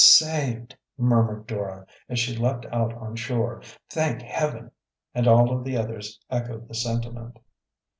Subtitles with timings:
[0.03, 3.61] "Saved!" murmured Dora, as she leaped out on shore.
[3.87, 4.71] "Thank Heaven!"
[5.13, 7.37] And all of the others echoed the sentiment.